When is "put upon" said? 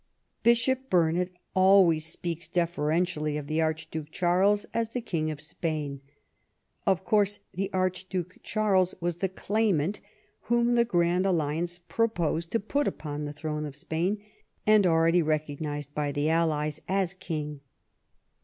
12.59-13.25